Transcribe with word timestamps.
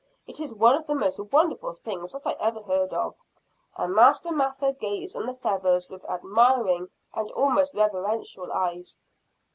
It 0.25 0.39
is 0.39 0.51
one 0.55 0.73
of 0.75 0.87
the 0.87 0.95
most 0.95 1.19
wonderful 1.19 1.73
things 1.73 2.11
that 2.13 2.25
I 2.25 2.35
ever 2.39 2.63
heard 2.63 2.91
of," 2.91 3.13
and 3.77 3.93
Master 3.93 4.31
Mather 4.31 4.73
gazed 4.73 5.15
on 5.15 5.27
the 5.27 5.35
feathers 5.35 5.91
with 5.91 6.03
admiring 6.05 6.89
and 7.13 7.29
almost 7.33 7.75
reverential 7.75 8.51
eyes. 8.51 8.97